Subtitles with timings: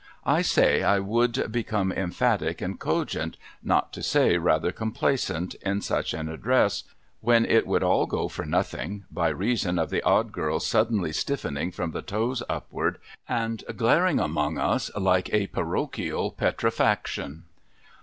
[0.37, 6.15] —I say I would become emphatic and cogent, not to say rather complacent, in such
[6.15, 6.85] an address,
[7.19, 11.71] when it would all go for nothing by reason of the Odd Girl's suddenly stiffening
[11.71, 12.97] from the toes upward,
[13.29, 17.43] and glaring among us like a parochial petrifaction.